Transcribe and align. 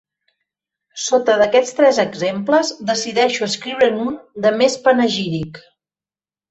Sota 1.07 1.35
d'aquests 1.41 1.75
tres 1.81 2.01
exemples 2.05 2.73
decideixo 2.91 3.47
escriure'n 3.53 4.03
un 4.09 4.21
de 4.47 4.57
més 4.63 4.83
panegíric. 4.89 5.67